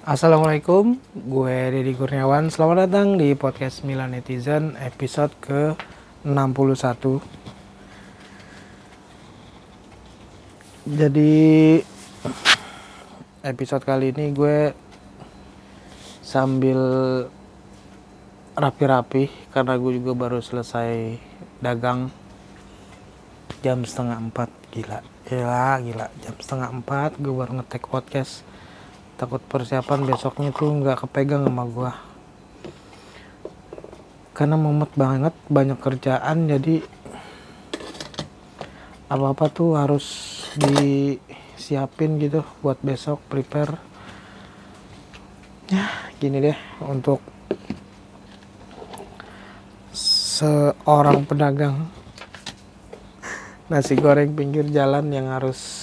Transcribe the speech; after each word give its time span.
Assalamualaikum, 0.00 0.96
gue 1.12 1.56
Deddy 1.76 1.92
Kurniawan. 1.92 2.48
Selamat 2.48 2.88
datang 2.88 3.20
di 3.20 3.36
podcast 3.36 3.84
Milan 3.84 4.16
Netizen 4.16 4.72
episode 4.80 5.28
ke 5.44 5.76
61. 6.24 7.20
Jadi 10.88 11.36
episode 13.44 13.84
kali 13.84 14.16
ini 14.16 14.32
gue 14.32 14.72
sambil 16.24 16.80
rapi-rapi 18.56 19.52
karena 19.52 19.76
gue 19.76 20.00
juga 20.00 20.16
baru 20.16 20.40
selesai 20.40 21.20
dagang 21.60 22.08
jam 23.60 23.84
setengah 23.84 24.16
empat 24.16 24.48
gila 24.72 25.04
gila 25.28 25.76
gila 25.84 26.06
jam 26.24 26.34
setengah 26.40 26.72
empat 26.72 27.20
gue 27.20 27.34
baru 27.36 27.60
ngetek 27.60 27.84
podcast 27.84 28.48
takut 29.20 29.44
persiapan 29.44 30.08
besoknya 30.08 30.48
tuh 30.48 30.72
nggak 30.80 31.04
kepegang 31.04 31.44
sama 31.44 31.68
gua. 31.68 31.92
Karena 34.32 34.56
mumet 34.56 34.88
banget 34.96 35.36
banyak 35.52 35.76
kerjaan 35.76 36.48
jadi 36.48 36.80
apa-apa 39.12 39.52
tuh 39.52 39.76
harus 39.76 40.06
disiapin 40.56 42.16
gitu 42.16 42.40
buat 42.64 42.80
besok 42.80 43.20
prepare. 43.28 43.76
Ya 45.68 45.84
gini 46.16 46.40
deh 46.40 46.56
untuk 46.88 47.20
seorang 49.92 51.28
pedagang 51.28 51.92
nasi 53.68 54.00
goreng 54.00 54.32
pinggir 54.32 54.64
jalan 54.72 55.12
yang 55.12 55.28
harus 55.28 55.79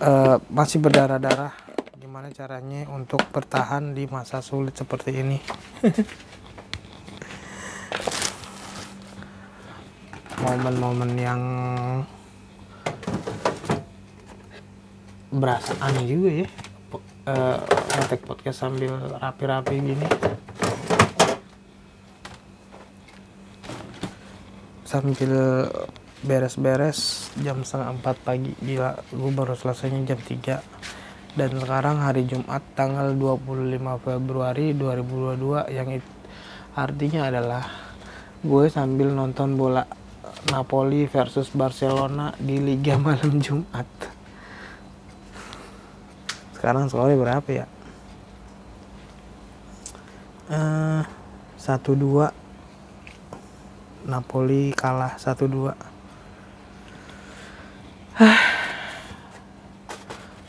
uh, 0.00 0.36
masih 0.50 0.80
berdarah-darah. 0.82 1.52
Gimana 1.96 2.28
caranya 2.32 2.88
untuk 2.92 3.20
bertahan 3.32 3.94
di 3.96 4.06
masa 4.08 4.40
sulit 4.44 4.76
seperti 4.76 5.10
ini? 5.20 5.38
Momen-momen 10.44 11.16
yang 11.16 11.40
berasa 15.32 15.72
aneh 15.80 16.04
juga 16.06 16.30
ya. 16.44 16.48
Uh, 17.26 17.58
podcast 18.22 18.62
sambil 18.62 18.94
rapi-rapi 19.18 19.82
gini. 19.82 20.06
Sambil 24.86 25.66
beres-beres 26.24 27.28
jam 27.40 27.60
setengah 27.60 28.00
empat 28.00 28.16
pagi. 28.24 28.52
Gila 28.62 28.96
gue 29.12 29.30
baru 29.34 29.52
selesainya 29.52 30.14
jam 30.14 30.20
3 30.20 31.36
dan 31.36 31.50
sekarang 31.60 32.00
hari 32.00 32.24
Jumat 32.24 32.64
tanggal 32.72 33.12
25 33.12 33.76
Februari 34.00 34.72
2022 34.72 35.68
yang 35.68 35.88
it, 35.92 36.06
artinya 36.72 37.28
adalah 37.28 37.64
gue 38.40 38.64
sambil 38.72 39.12
nonton 39.12 39.52
bola 39.60 39.84
Napoli 40.48 41.04
versus 41.04 41.52
Barcelona 41.52 42.32
di 42.40 42.56
Liga 42.56 42.96
malam 43.02 43.36
Jumat. 43.36 43.88
Sekarang 46.56 46.88
sore 46.88 47.18
berapa 47.20 47.50
ya? 47.52 47.66
Eh, 50.46 51.02
satu 51.60 51.92
dua. 51.92 52.46
Napoli 54.06 54.70
kalah 54.70 55.18
1-2 55.18 55.95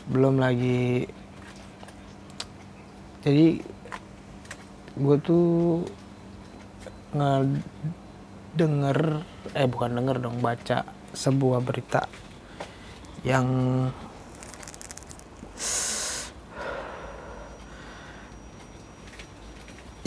belum 0.08 0.40
lagi 0.40 1.04
jadi 3.20 3.60
gue 4.96 5.16
tuh 5.20 5.84
ngedenger 7.12 9.00
eh 9.52 9.68
bukan 9.68 10.00
denger 10.00 10.16
dong 10.24 10.40
baca 10.40 10.88
sebuah 11.12 11.60
berita 11.60 12.08
yang 13.20 13.48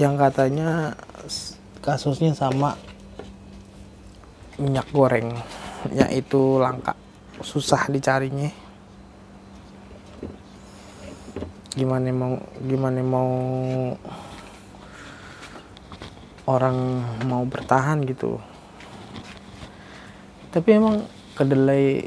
yang 0.01 0.17
katanya 0.17 0.97
kasusnya 1.85 2.33
sama 2.33 2.73
minyak 4.57 4.89
goreng 4.89 5.37
yaitu 5.93 6.57
langka 6.57 6.97
susah 7.45 7.85
dicarinya 7.89 8.60
gimana 11.81 12.13
mau 12.13 12.37
gimana 12.61 13.01
mau 13.01 13.33
orang 16.45 16.77
mau 17.25 17.41
bertahan 17.41 18.05
gitu. 18.05 18.37
Tapi 20.53 20.69
emang 20.77 21.09
kedelai 21.33 22.05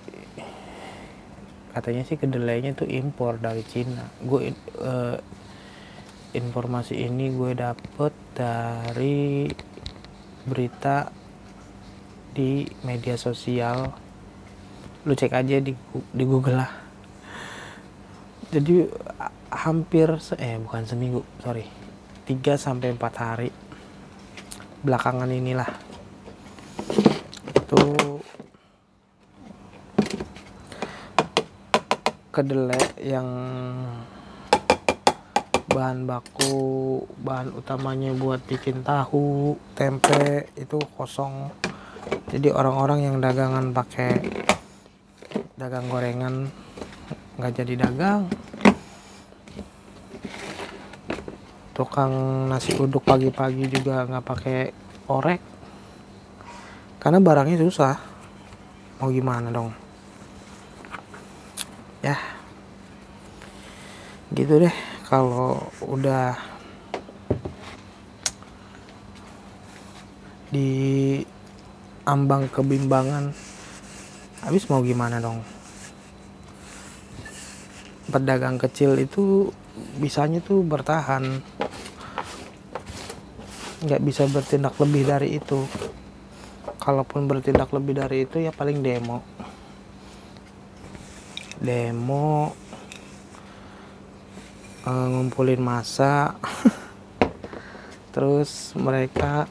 katanya 1.75 2.07
sih 2.07 2.15
kedelainya 2.15 2.79
tuh 2.79 2.87
impor 2.87 3.43
dari 3.43 3.67
Cina. 3.67 4.07
Gue 4.23 4.55
uh, 4.79 5.19
informasi 6.39 7.03
ini 7.03 7.35
gue 7.35 7.59
dapet 7.59 8.15
dari 8.31 9.51
berita 10.47 11.11
di 12.31 12.63
media 12.87 13.19
sosial. 13.19 13.91
Lu 15.03 15.19
cek 15.19 15.35
aja 15.35 15.59
di 15.59 15.75
di 16.15 16.25
Google 16.29 16.63
lah. 16.63 16.73
Jadi 18.55 18.87
hampir 19.55 20.11
eh 20.43 20.59
bukan 20.59 20.83
seminggu 20.83 21.23
sorry. 21.39 21.65
3 22.25 22.57
sampai 22.59 22.91
4 22.97 23.23
hari 23.23 23.51
belakangan 24.83 25.31
inilah. 25.31 25.71
Itu 27.55 27.81
kedelai 32.35 32.99
yang 32.99 33.29
bahan 35.71 36.07
baku 36.07 37.03
bahan 37.23 37.55
utamanya 37.55 38.11
buat 38.15 38.43
bikin 38.47 38.83
tahu 38.83 39.55
tempe 39.79 40.51
itu 40.59 40.79
kosong. 40.99 41.51
Jadi 42.29 42.51
orang-orang 42.51 43.07
yang 43.07 43.17
dagangan 43.23 43.71
pakai 43.71 44.19
dagang 45.55 45.87
gorengan 45.87 46.51
nggak 47.39 47.53
jadi 47.63 47.75
dagang 47.89 48.27
tukang 51.75 52.47
nasi 52.47 52.71
uduk 52.79 53.03
pagi-pagi 53.03 53.67
juga 53.67 54.07
nggak 54.07 54.25
pakai 54.25 54.59
orek. 55.11 55.43
Karena 57.03 57.19
barangnya 57.19 57.59
susah. 57.61 57.99
Mau 59.03 59.11
gimana 59.11 59.51
dong? 59.51 59.75
Ya. 62.01 62.17
Gitu 64.31 64.63
deh. 64.63 64.75
Kalau 65.05 65.69
udah 65.85 66.33
di 70.55 71.19
ambang 72.07 72.47
kebimbangan 72.47 73.35
habis 74.47 74.71
mau 74.71 74.81
gimana 74.81 75.19
dong? 75.19 75.43
Pedagang 78.09 78.63
kecil 78.63 78.95
itu 79.03 79.51
bisanya 79.99 80.39
tuh 80.39 80.63
bertahan 80.63 81.43
nggak 83.85 84.01
bisa 84.01 84.25
bertindak 84.25 84.75
lebih 84.81 85.05
dari 85.05 85.37
itu. 85.37 85.69
Kalaupun 86.81 87.29
bertindak 87.29 87.69
lebih 87.73 88.01
dari 88.01 88.25
itu 88.25 88.41
ya 88.41 88.51
paling 88.51 88.81
demo. 88.81 89.21
Demo 91.61 92.53
uh, 94.89 95.07
ngumpulin 95.13 95.61
masa 95.61 96.37
terus 98.15 98.73
mereka 98.77 99.49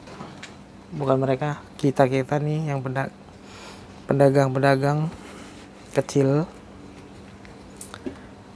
bukan 0.94 1.18
mereka 1.18 1.58
kita 1.78 2.06
kita 2.06 2.38
nih 2.38 2.74
yang 2.74 2.82
pedagang-pedagang 4.10 5.10
kecil. 5.94 6.46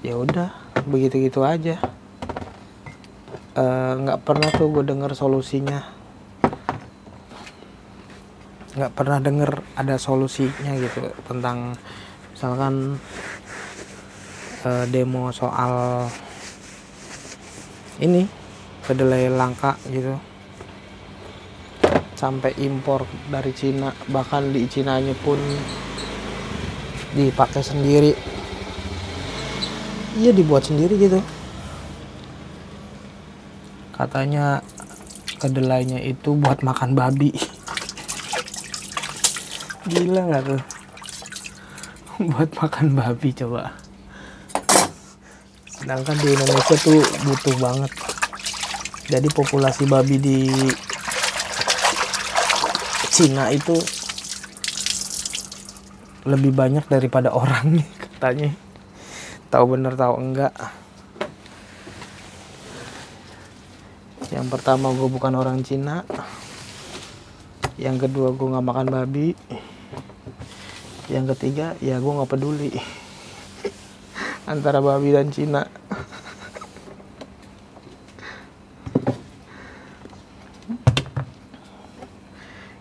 Ya 0.03 0.15
udah 0.15 0.55
begitu 0.87 1.19
gitu 1.19 1.43
aja. 1.43 1.83
eh, 1.83 1.98
nggak 3.59 4.19
uh, 4.19 4.25
pernah 4.25 4.51
tuh 4.55 4.71
gue 4.71 4.85
denger 4.87 5.19
solusinya. 5.19 5.83
Nggak 8.79 8.93
pernah 8.95 9.19
denger 9.19 9.51
ada 9.75 9.99
solusinya 9.99 10.79
gitu 10.79 11.11
tentang 11.27 11.75
misalkan 12.31 13.03
uh, 14.63 14.85
demo 14.87 15.35
soal 15.35 16.07
ini 17.99 18.31
kedelai 18.87 19.27
langka 19.27 19.75
gitu. 19.91 20.15
Sampai 22.15 22.55
impor 22.63 23.07
dari 23.31 23.51
Cina 23.55 23.91
bahkan 24.11 24.55
di 24.55 24.67
Cina 24.71 25.03
nya 25.03 25.19
pun 25.19 25.39
dipakai 27.19 27.63
sendiri. 27.67 28.15
Iya 30.19 30.31
dibuat 30.31 30.67
sendiri 30.67 30.95
gitu 30.99 31.38
katanya 33.99 34.63
kedelainya 35.43 35.99
itu 35.99 36.39
buat 36.39 36.63
makan 36.63 36.95
babi. 36.95 37.35
Gila 39.91 40.23
nggak 40.23 40.43
tuh? 40.47 40.63
Buat 42.31 42.51
makan 42.63 42.95
babi 42.95 43.35
coba. 43.35 43.75
Sedangkan 45.67 46.15
di 46.23 46.29
Indonesia 46.31 46.77
tuh 46.79 47.03
butuh 47.27 47.57
banget. 47.59 47.93
Jadi 49.11 49.29
populasi 49.35 49.83
babi 49.91 50.17
di 50.23 50.39
Cina 53.11 53.51
itu 53.51 53.75
lebih 56.23 56.55
banyak 56.55 56.87
daripada 56.87 57.35
orang 57.35 57.83
nih 57.83 57.89
katanya. 58.07 58.51
Tahu 59.51 59.65
bener 59.75 59.99
tahu 59.99 60.15
enggak 60.23 60.55
yang 64.29 64.53
pertama 64.53 64.93
gue 64.93 65.09
bukan 65.09 65.33
orang 65.41 65.65
Cina. 65.65 66.05
Yang 67.81 68.09
kedua 68.09 68.37
gue 68.37 68.47
nggak 68.53 68.67
makan 68.67 68.89
babi. 68.93 69.33
Yang 71.09 71.33
ketiga 71.37 71.73
ya 71.81 71.97
gue 71.97 72.13
nggak 72.13 72.29
peduli 72.29 72.77
antara 74.53 74.85
babi 74.85 75.17
dan 75.17 75.33
Cina. 75.33 75.65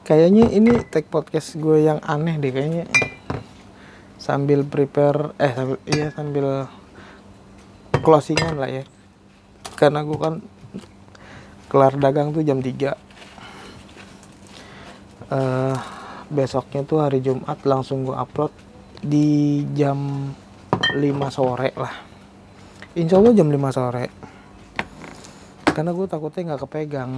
Kayaknya 0.03 0.51
ini 0.51 0.71
tag 0.87 1.07
podcast 1.07 1.55
gue 1.55 1.87
yang 1.87 2.03
aneh 2.03 2.35
deh 2.35 2.51
kayaknya. 2.51 2.91
Sambil 4.19 4.67
prepare 4.67 5.31
eh 5.39 5.51
sambil 5.55 5.79
iya 5.87 6.11
sambil 6.11 6.67
closingan 8.03 8.59
lah 8.59 8.67
ya. 8.67 8.83
Karena 9.79 10.03
gue 10.03 10.19
kan 10.19 10.43
kelar 11.67 11.99
dagang 11.99 12.31
tuh 12.31 12.43
jam 12.47 12.63
3 12.63 12.71
uh, 15.31 15.35
eh, 15.35 15.75
besoknya 16.27 16.83
tuh 16.83 17.03
hari 17.03 17.19
Jumat 17.19 17.59
langsung 17.63 18.07
gue 18.07 18.15
upload 18.15 18.51
di 19.03 19.63
jam 19.77 20.31
5 20.87 21.03
sore 21.29 21.69
lah. 21.77 21.93
Insya 22.97 23.19
Allah 23.21 23.33
jam 23.35 23.47
5 23.51 23.77
sore. 23.77 24.05
Karena 25.69 25.91
gue 25.93 26.07
takutnya 26.09 26.41
nggak 26.53 26.61
kepegang. 26.65 27.11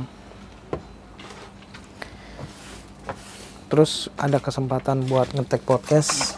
Terus 3.70 4.10
ada 4.18 4.42
kesempatan 4.42 5.06
buat 5.06 5.32
ngetek 5.32 5.64
podcast. 5.64 6.36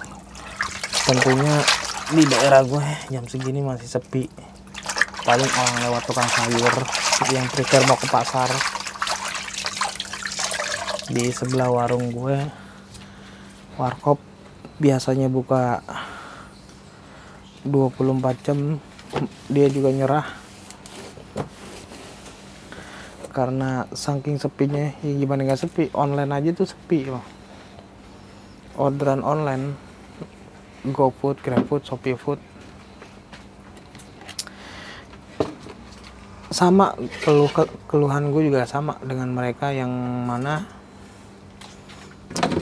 Tentunya 1.08 1.64
di 2.12 2.24
daerah 2.28 2.62
gue 2.68 2.84
jam 3.10 3.24
segini 3.26 3.64
masih 3.64 3.88
sepi. 3.88 4.28
Paling 5.26 5.48
orang 5.48 5.78
lewat 5.90 6.04
tukang 6.06 6.28
sayur 6.28 6.76
yang 7.30 7.46
prepare 7.54 7.86
mau 7.86 7.94
ke 7.94 8.10
pasar. 8.10 8.50
Di 11.06 11.30
sebelah 11.30 11.70
warung 11.70 12.10
gue 12.10 12.38
warkop 13.78 14.18
biasanya 14.82 15.30
buka 15.30 15.86
24 17.62 18.42
jam 18.42 18.82
dia 19.46 19.70
juga 19.70 19.94
nyerah. 19.94 20.26
Karena 23.30 23.86
saking 23.94 24.42
sepinya 24.42 24.90
ya 25.06 25.14
gimana 25.14 25.46
nggak 25.46 25.62
sepi 25.62 25.84
online 25.94 26.34
aja 26.34 26.50
tuh 26.58 26.74
sepi 26.74 27.06
loh. 27.06 27.24
Orderan 28.82 29.22
online 29.22 29.78
GoFood, 30.90 31.38
GrabFood, 31.46 31.86
ShopeeFood 31.86 32.51
sama 36.52 36.92
keluh 37.24 37.48
keluhan 37.88 38.28
gue 38.36 38.52
juga 38.52 38.68
sama 38.68 39.00
dengan 39.00 39.32
mereka 39.32 39.72
yang 39.72 39.88
mana 40.28 40.68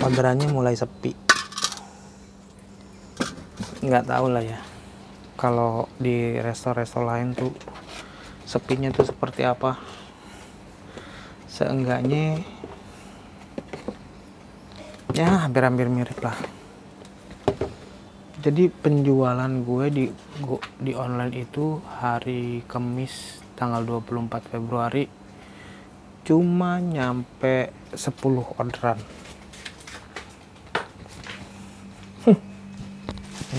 orderannya 0.05 0.45
mulai 0.53 0.77
sepi. 0.77 1.17
Nggak 3.81 4.05
tahu 4.05 4.29
lah 4.29 4.45
ya 4.45 4.61
kalau 5.33 5.89
di 5.97 6.37
resto-resto 6.37 7.01
lain 7.01 7.33
tuh 7.33 7.49
sepinya 8.45 8.93
tuh 8.93 9.09
seperti 9.09 9.41
apa. 9.41 9.81
Seenggaknya 11.49 12.45
ya 15.17 15.49
hampir-hampir 15.49 15.89
mirip 15.89 16.21
lah. 16.21 16.37
Jadi 18.39 18.69
penjualan 18.69 19.51
gue 19.51 19.85
di 19.89 20.05
di 20.79 20.91
online 20.93 21.33
itu 21.43 21.81
hari 21.99 22.63
Kamis 22.69 23.48
tanggal 23.59 23.83
24 23.83 24.55
Februari 24.55 25.03
cuma 26.23 26.79
nyampe 26.79 27.75
10 27.91 28.55
orderan. 28.55 28.99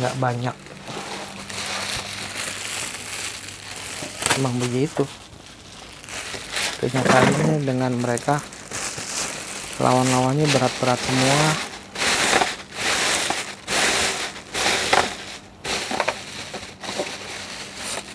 Nggak 0.00 0.17
banyak. 0.17 0.56
Emang 4.41 4.56
begitu. 4.56 5.05
Kenyataannya 6.81 7.61
dengan 7.61 7.93
mereka 8.00 8.41
lawan-lawannya 9.76 10.49
berat-berat 10.49 10.97
semua 10.97 11.70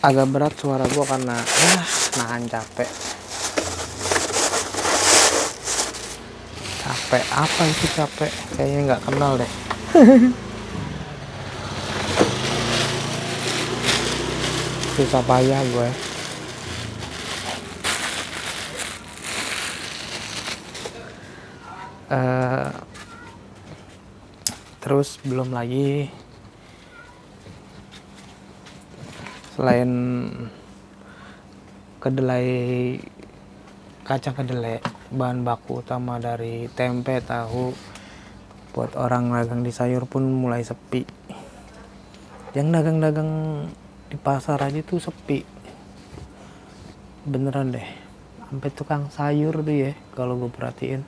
agak 0.05 0.29
berat 0.29 0.53
suara 0.53 0.85
gue 0.85 1.01
karena 1.01 1.33
ya 1.33 1.81
nahan 2.21 2.45
capek. 2.45 2.85
Capek 6.85 7.25
apa 7.33 7.61
itu 7.65 7.85
capek? 7.97 8.29
Kayaknya 8.53 8.93
nggak 8.93 9.01
kenal 9.09 9.41
deh. 9.41 9.49
Susah 14.95 15.19
payah 15.25 15.59
gue 15.59 15.89
uh, 22.09 22.69
terus 24.81 25.17
belum 25.25 25.53
lagi 25.53 26.09
selain 29.55 29.87
kedelai 32.03 32.99
kacang 34.03 34.35
kedelai 34.35 34.83
bahan 35.15 35.47
baku 35.47 35.79
utama 35.79 36.19
dari 36.19 36.67
tempe 36.75 37.23
tahu 37.23 37.71
buat 38.75 38.99
orang 38.99 39.31
dagang 39.31 39.63
di 39.63 39.71
sayur 39.71 40.03
pun 40.11 40.27
mulai 40.27 40.59
sepi. 40.59 41.07
Yang 42.51 42.67
dagang-dagang 42.67 43.31
di 44.11 44.19
pasar 44.19 44.59
aja 44.59 44.83
tuh 44.83 44.99
sepi. 44.99 45.39
Beneran 47.23 47.71
deh 47.71 47.87
sampai 48.51 48.69
tukang 48.75 49.07
sayur 49.07 49.63
tuh 49.63 49.71
ya 49.71 49.95
kalau 50.19 50.35
gue 50.35 50.51
perhatiin. 50.51 51.07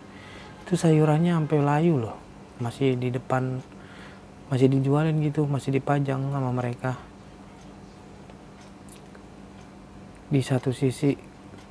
Itu 0.63 0.79
sayurannya 0.79 1.35
sampai 1.35 1.59
layu 1.59 1.99
loh 1.99 2.15
masih 2.63 2.95
di 2.95 3.11
depan 3.11 3.59
masih 4.47 4.71
dijualin 4.71 5.19
gitu 5.19 5.43
masih 5.43 5.75
dipajang 5.75 6.31
sama 6.31 6.55
mereka 6.55 6.95
di 10.27 10.41
satu 10.43 10.75
sisi 10.75 11.15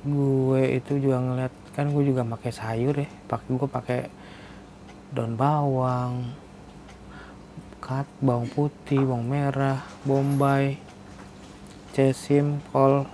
gue 0.01 0.63
itu 0.77 0.97
juga 0.97 1.21
ngeliat 1.21 1.53
kan 1.77 1.93
gue 1.93 2.03
juga 2.09 2.25
pakai 2.25 2.51
sayur 2.53 2.95
ya 2.97 3.09
pakai 3.29 3.49
gue 3.53 3.69
pakai 3.69 4.01
daun 5.13 5.37
bawang 5.37 6.33
kat 7.77 8.09
bawang 8.19 8.49
putih 8.49 9.05
bawang 9.05 9.29
merah 9.29 9.85
bombay 10.03 10.81
cesim 11.97 12.61
kol. 12.69 13.09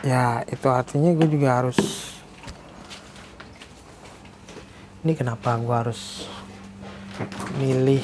Ya 0.00 0.40
itu 0.48 0.68
artinya 0.72 1.12
gue 1.12 1.28
juga 1.28 1.60
harus 1.60 1.76
ini 5.04 5.12
kenapa 5.12 5.60
gue 5.60 5.76
harus 5.76 6.24
milih 7.60 8.00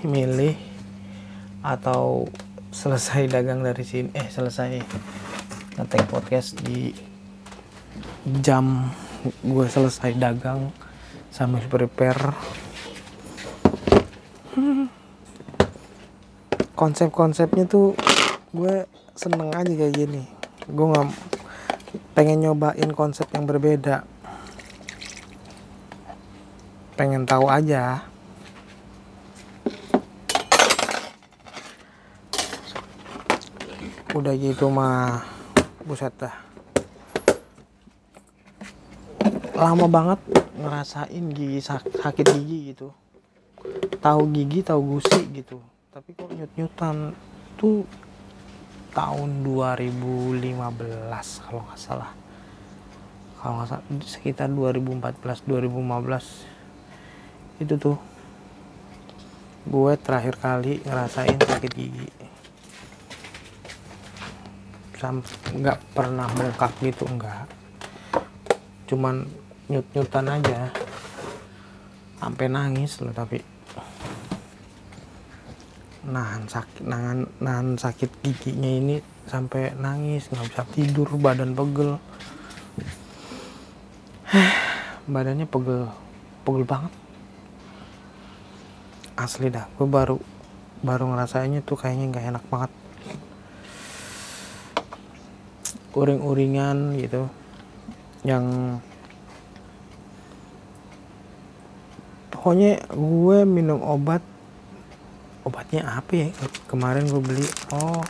milih 0.00 0.56
atau 1.60 2.24
selesai 2.70 3.26
dagang 3.26 3.66
dari 3.66 3.82
sini 3.82 4.14
eh 4.14 4.30
selesai 4.30 4.78
ngetek 5.74 6.06
podcast 6.06 6.54
di 6.62 6.94
jam 8.38 8.94
gue 9.42 9.66
selesai 9.66 10.14
dagang 10.14 10.70
sambil 11.34 11.66
prepare. 11.66 12.34
Konsep-konsepnya 16.78 17.66
tuh 17.68 17.92
gue 18.54 18.86
seneng 19.18 19.50
aja 19.52 19.68
kayak 19.68 19.94
gini. 19.94 20.22
Gue 20.70 20.86
nggak 20.90 21.08
pengen 22.14 22.46
nyobain 22.46 22.90
konsep 22.94 23.26
yang 23.34 23.44
berbeda. 23.50 24.06
Pengen 26.94 27.26
tahu 27.26 27.50
aja 27.50 28.09
udah 34.10 34.34
gitu 34.34 34.66
mah 34.66 35.22
buset 35.86 36.10
dah. 36.18 36.34
Lama 39.54 39.86
banget 39.86 40.18
ngerasain 40.58 41.30
gigi 41.30 41.62
sakit 41.62 42.26
gigi 42.34 42.74
gitu. 42.74 42.90
Tahu 44.02 44.34
gigi 44.34 44.66
tahu 44.66 44.98
gusi 44.98 45.30
gitu. 45.30 45.62
Tapi 45.94 46.18
kok 46.18 46.26
nyut 46.34 46.50
nyutan 46.58 47.14
tuh 47.54 47.86
tahun 48.90 49.46
2015 49.46 50.42
kalau 51.46 51.62
nggak 51.70 51.78
salah. 51.78 52.10
Kalau 53.38 53.62
nggak 53.62 53.68
salah 53.70 53.84
sekitar 54.02 54.50
2014 54.50 55.46
2015 55.46 57.62
itu 57.62 57.74
tuh 57.78 57.94
gue 59.70 59.92
terakhir 60.00 60.40
kali 60.40 60.80
ngerasain 60.82 61.36
sakit 61.36 61.72
gigi 61.76 62.19
nggak 65.00 65.78
pernah 65.96 66.28
bengkak 66.36 66.72
gitu 66.84 67.08
enggak 67.08 67.48
cuman 68.90 69.22
nyut 69.70 69.86
nyutan 69.94 70.26
aja. 70.26 70.66
Sampai 72.18 72.50
nangis 72.50 72.98
loh 72.98 73.14
tapi. 73.14 73.38
Nahan 76.10 76.50
sakit 76.50 76.82
nahan 76.82 77.22
nahan 77.38 77.78
sakit 77.78 78.10
giginya 78.26 78.66
ini 78.66 78.96
sampai 79.30 79.78
nangis 79.78 80.26
nggak 80.34 80.46
bisa 80.50 80.64
tidur 80.74 81.06
badan 81.22 81.54
pegel. 81.54 82.02
Badannya 85.14 85.46
pegel 85.46 85.86
pegel 86.42 86.64
banget. 86.66 86.92
Asli 89.14 89.54
dah 89.54 89.70
gue 89.78 89.86
baru 89.86 90.18
baru 90.82 91.14
ngerasainnya 91.14 91.62
tuh 91.62 91.76
kayaknya 91.78 92.08
nggak 92.08 92.26
enak 92.34 92.44
banget 92.48 92.72
uring-uringan 95.94 96.98
gitu 97.00 97.26
yang 98.22 98.78
pokoknya 102.30 102.84
gue 102.92 103.38
minum 103.48 103.80
obat 103.80 104.22
obatnya 105.44 105.88
apa 105.88 106.12
ya? 106.12 106.28
Kemarin 106.68 107.08
gue 107.08 107.20
beli 107.20 107.46
oh 107.74 108.04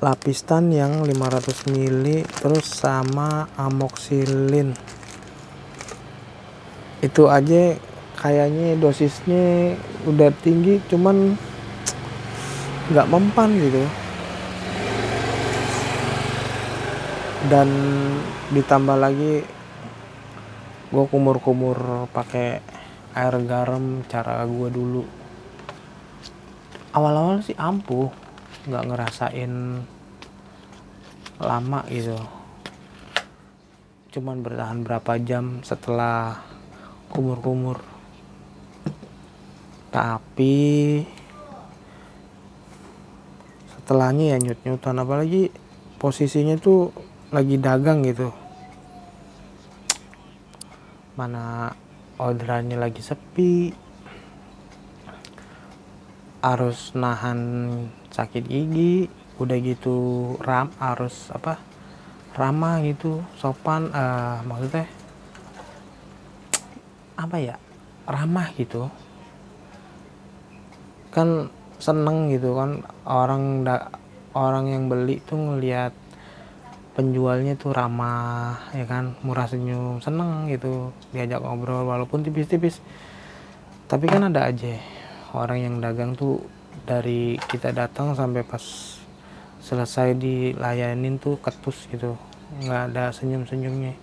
lapistan 0.00 0.72
yang 0.72 1.04
500 1.04 1.68
ml 1.68 2.24
terus 2.40 2.72
sama 2.72 3.52
amoxilin 3.60 4.72
itu 7.04 7.28
aja 7.28 7.76
kayaknya 8.16 8.80
dosisnya 8.80 9.76
udah 10.08 10.32
tinggi 10.40 10.80
cuman 10.88 11.36
nggak 12.92 13.08
mempan 13.12 13.52
gitu 13.60 13.84
dan 17.48 17.68
ditambah 18.52 19.00
lagi 19.00 19.40
gue 20.90 21.04
kumur-kumur 21.08 22.10
pakai 22.12 22.60
air 23.16 23.34
garam 23.48 24.04
cara 24.04 24.44
gue 24.44 24.68
dulu. 24.68 25.02
Awal-awal 26.92 27.40
sih 27.40 27.56
ampuh 27.56 28.10
nggak 28.68 28.86
ngerasain 28.92 29.52
lama 31.40 31.80
gitu. 31.88 32.18
Cuman 34.10 34.44
bertahan 34.44 34.84
berapa 34.84 35.16
jam 35.22 35.64
setelah 35.64 36.42
kumur-kumur. 37.08 37.80
Tapi 39.88 40.58
setelahnya 43.72 44.34
ya 44.34 44.38
nyut-nyutan. 44.42 44.98
Apalagi 45.00 45.48
posisinya 45.96 46.58
tuh 46.60 47.09
lagi 47.30 47.62
dagang 47.62 48.02
gitu. 48.02 48.34
Mana 51.14 51.70
orderannya 52.18 52.74
lagi 52.74 52.98
sepi. 52.98 53.70
Harus 56.42 56.90
nahan 56.98 57.40
sakit 58.10 58.42
gigi. 58.50 59.06
Udah 59.38 59.56
gitu 59.62 59.96
ram 60.42 60.74
harus 60.82 61.30
apa? 61.30 61.62
Ramah 62.34 62.82
gitu 62.82 63.22
sopan 63.38 63.90
uh, 63.94 64.42
maksudnya 64.42 64.90
apa 67.14 67.36
ya? 67.38 67.56
Ramah 68.10 68.50
gitu. 68.58 68.90
Kan 71.14 71.50
seneng 71.78 72.28
gitu 72.34 72.58
kan 72.58 72.82
orang 73.08 73.64
da, 73.64 73.88
orang 74.34 74.68
yang 74.68 74.84
beli 74.90 75.22
tuh 75.24 75.38
ngelihat 75.38 75.96
penjualnya 77.00 77.56
tuh 77.56 77.72
ramah 77.72 78.60
ya 78.76 78.84
kan? 78.84 79.16
Murah 79.24 79.48
senyum 79.48 80.04
seneng 80.04 80.52
gitu. 80.52 80.92
Diajak 81.16 81.40
ngobrol 81.40 81.88
walaupun 81.88 82.20
tipis-tipis. 82.20 82.84
Tapi 83.88 84.04
kan 84.04 84.28
ada 84.28 84.44
aja 84.52 84.76
orang 85.32 85.64
yang 85.64 85.74
dagang 85.80 86.12
tuh 86.12 86.44
dari 86.84 87.40
kita 87.48 87.72
datang 87.72 88.12
sampai 88.12 88.44
pas 88.44 88.60
selesai 89.64 90.12
dilayanin 90.20 91.16
tuh 91.16 91.40
ketus 91.40 91.88
gitu. 91.88 92.20
Nggak 92.60 92.92
ada 92.92 93.08
senyum-senyumnya. 93.16 93.96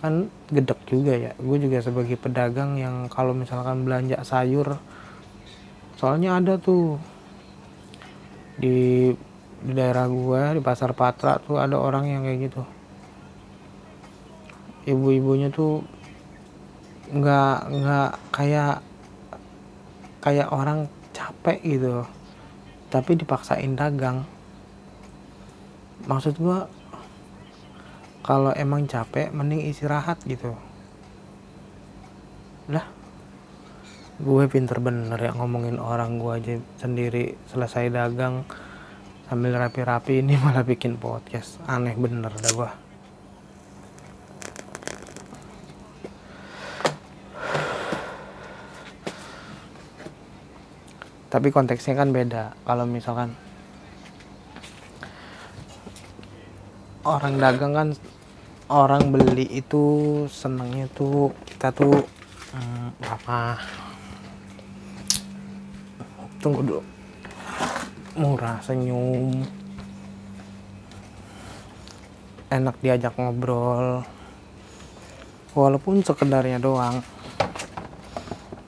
Kan 0.00 0.32
gedek 0.48 0.80
juga 0.88 1.12
ya. 1.12 1.36
Gue 1.36 1.60
juga 1.60 1.84
sebagai 1.84 2.16
pedagang 2.16 2.80
yang 2.80 3.12
kalau 3.12 3.36
misalkan 3.36 3.84
belanja 3.84 4.24
sayur 4.24 4.80
soalnya 6.00 6.40
ada 6.40 6.58
tuh 6.58 6.98
di 8.58 9.12
di 9.62 9.72
daerah 9.78 10.10
gue 10.10 10.58
di 10.58 10.62
pasar 10.62 10.90
Patra 10.90 11.38
tuh 11.38 11.62
ada 11.62 11.78
orang 11.78 12.10
yang 12.10 12.22
kayak 12.26 12.50
gitu. 12.50 12.62
Ibu-ibunya 14.90 15.54
tuh 15.54 15.86
nggak 17.14 17.58
nggak 17.70 18.10
kayak 18.34 18.82
kayak 20.18 20.48
orang 20.50 20.90
capek 21.14 21.58
gitu. 21.62 22.02
Tapi 22.90 23.10
dipaksain 23.14 23.78
dagang. 23.78 24.26
Maksud 26.10 26.34
gue 26.34 26.58
kalau 28.26 28.50
emang 28.58 28.90
capek 28.90 29.30
mending 29.30 29.70
istirahat 29.70 30.18
gitu. 30.26 30.58
Lah 32.66 32.86
gue 34.22 34.44
pinter 34.46 34.78
bener 34.78 35.18
ya 35.18 35.34
ngomongin 35.34 35.82
orang 35.82 36.22
gue 36.22 36.30
aja 36.30 36.54
sendiri 36.78 37.34
selesai 37.50 37.90
dagang 37.90 38.46
sambil 39.32 39.56
rapi-rapi 39.56 40.20
ini 40.20 40.36
malah 40.44 40.60
bikin 40.60 41.00
podcast. 41.00 41.56
Aneh 41.64 41.96
bener 41.96 42.28
dah 42.28 42.52
gua. 42.52 42.68
Tapi 51.32 51.48
konteksnya 51.48 51.96
kan 51.96 52.12
beda. 52.12 52.52
Kalau 52.68 52.84
misalkan 52.84 53.32
orang 57.08 57.40
dagang 57.40 57.72
kan 57.72 57.88
orang 58.68 59.16
beli 59.16 59.48
itu 59.48 59.84
senangnya 60.28 60.92
tuh 60.92 61.32
kita 61.48 61.72
tuh 61.72 62.04
hmm, 62.52 63.00
apa? 63.00 63.64
Tunggu 66.36 66.60
dulu 66.60 66.91
murah 68.12 68.60
senyum. 68.60 69.44
Enak 72.52 72.76
diajak 72.84 73.16
ngobrol. 73.16 74.04
Walaupun 75.56 76.04
sekedarnya 76.04 76.60
doang. 76.60 77.00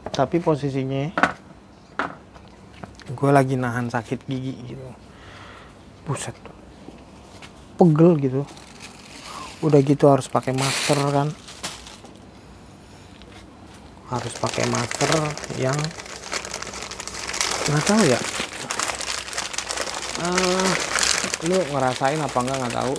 Tapi 0.09 0.41
posisinya 0.41 1.11
gue 3.05 3.31
lagi 3.31 3.61
nahan 3.61 3.93
sakit 3.93 4.25
gigi 4.25 4.55
gitu. 4.73 4.89
Buset. 6.09 6.37
Pegel 7.77 8.17
gitu. 8.21 8.43
Udah 9.61 9.81
gitu 9.85 10.09
harus 10.09 10.29
pakai 10.29 10.57
masker 10.57 10.99
kan. 11.13 11.29
Harus 14.09 14.35
pakai 14.41 14.65
masker 14.73 15.11
yang 15.61 15.77
nggak 17.65 17.85
tahu 17.89 18.05
ya 18.05 18.44
uh, 20.23 20.71
lu 21.49 21.59
ngerasain 21.75 22.21
apa 22.21 22.39
enggak 22.39 22.59
nggak 22.61 22.75
tahu. 22.77 22.95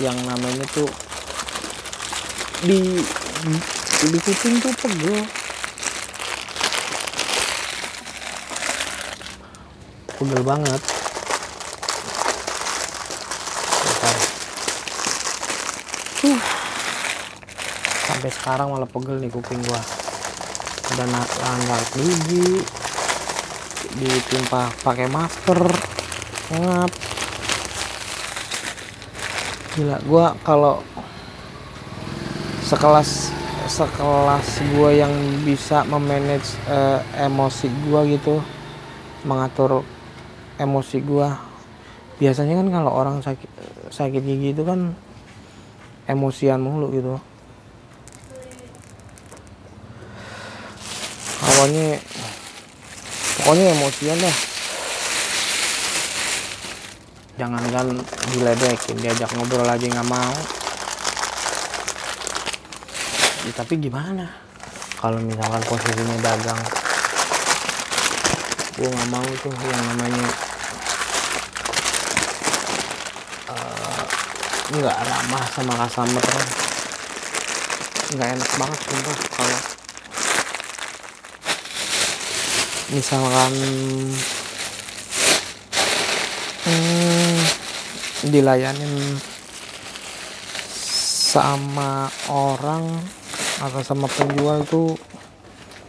Yang 0.00 0.16
namanya 0.28 0.64
tuh 0.72 0.88
di 2.64 3.00
di 4.06 4.18
kuping 4.24 4.56
tuh 4.60 4.72
pegel. 4.80 5.20
Pegel 10.16 10.42
banget. 10.44 10.82
Uh. 16.26 16.42
sampai 18.06 18.30
sekarang 18.34 18.66
malah 18.74 18.88
pegel 18.88 19.20
nih 19.20 19.30
kuping 19.30 19.62
gua. 19.68 19.78
Udah 20.96 21.06
nanggal 21.06 21.80
gigi 21.94 22.75
ditimpa 23.98 24.70
pakai 24.84 25.08
masker. 25.08 25.60
Ngap. 26.52 26.92
Gila 29.76 29.96
gua 30.08 30.32
kalau 30.40 30.80
sekelas 32.64 33.34
sekelas 33.66 34.46
gua 34.72 34.90
yang 34.94 35.12
bisa 35.42 35.82
memanage 35.84 36.54
uh, 36.70 37.02
emosi 37.18 37.66
gua 37.84 38.06
gitu 38.06 38.40
mengatur 39.26 39.82
emosi 40.56 41.02
gua 41.02 41.36
biasanya 42.16 42.56
kan 42.56 42.68
kalau 42.72 42.90
orang 42.94 43.16
sakit 43.20 43.50
sakit 43.92 44.22
gigi 44.24 44.56
itu 44.56 44.62
kan 44.64 44.96
emosian 46.08 46.62
mulu 46.62 46.88
gitu. 46.94 47.20
Pokoknya 51.42 52.00
pokoknya 53.46 53.78
emosian 53.78 54.18
dah 54.18 54.36
jangan 57.38 57.62
kan 57.70 57.86
diledekin 58.34 58.98
diajak 58.98 59.30
ngobrol 59.38 59.62
aja 59.62 59.86
nggak 59.86 60.08
mau. 60.10 60.34
Ya, 63.46 63.52
tapi 63.54 63.78
gimana? 63.78 64.26
Kalau 64.98 65.22
misalkan 65.22 65.62
posisinya 65.62 66.16
dagang 66.26 66.58
gue 68.82 68.88
nggak 68.90 69.10
mau 69.14 69.28
tuh 69.38 69.54
yang 69.54 69.82
namanya 69.94 70.26
uh, 73.46 74.02
nggak 74.74 74.96
ramah 75.06 75.44
sama 75.54 75.72
customer. 75.86 76.24
Nggak 78.10 78.28
enak 78.42 78.50
banget 78.58 78.80
sumpah 78.90 79.16
kalau 79.38 79.75
misalkan 82.94 83.52
hmm, 86.62 87.38
dilayanin 88.30 89.18
sama 91.34 92.06
orang 92.30 92.86
atau 93.58 93.82
sama 93.82 94.06
penjual 94.06 94.62
tuh 94.70 94.94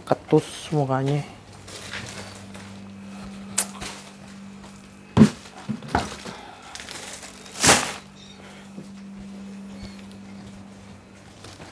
ketus 0.09 0.73
mukanya 0.73 1.21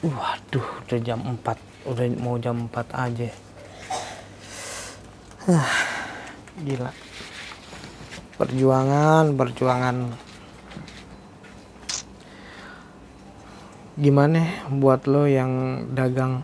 Waduh, 0.06 0.86
udah 0.86 1.00
jam 1.02 1.18
4. 1.18 1.90
Udah 1.90 2.06
mau 2.22 2.38
jam 2.38 2.70
4 2.70 2.94
aja. 2.94 3.26
Gila. 5.46 6.90
Perjuangan, 8.34 9.30
perjuangan. 9.38 9.96
Gimana 13.94 14.66
buat 14.74 15.06
lo 15.06 15.30
yang 15.30 15.86
dagang? 15.94 16.42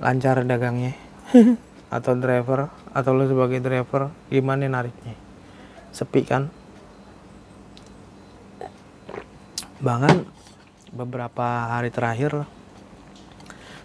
Lancar 0.00 0.40
dagangnya? 0.48 0.96
Atau 2.00 2.16
driver? 2.16 2.72
Atau 2.96 3.12
lo 3.12 3.28
sebagai 3.28 3.60
driver 3.60 4.08
gimana 4.32 4.64
nariknya? 4.64 5.20
Sepi 5.92 6.24
kan? 6.24 6.48
Bahkan 9.84 10.24
beberapa 10.96 11.76
hari 11.76 11.92
terakhir 11.92 12.48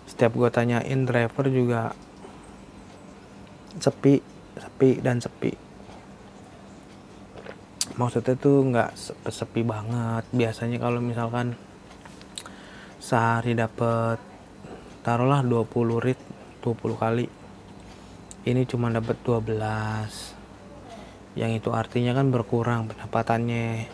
setiap 0.08 0.32
gue 0.32 0.48
tanyain 0.48 1.04
driver 1.04 1.52
juga 1.52 1.92
sepi 3.78 4.40
sepi 4.58 5.00
dan 5.00 5.22
sepi. 5.22 5.54
Maksudnya 8.00 8.36
tuh 8.40 8.66
nggak 8.70 8.92
sepi 9.30 9.62
banget. 9.62 10.24
Biasanya 10.34 10.78
kalau 10.80 11.04
misalkan 11.04 11.54
sehari 12.98 13.54
dapet 13.56 14.20
taruhlah 15.06 15.42
20 15.42 16.04
rit 16.04 16.20
20 16.60 17.00
kali 17.00 17.26
ini 18.44 18.68
cuma 18.68 18.92
dapat 18.92 19.16
12 19.24 19.56
yang 21.40 21.56
itu 21.56 21.72
artinya 21.72 22.12
kan 22.16 22.32
berkurang 22.32 22.92
pendapatannya. 22.92 23.88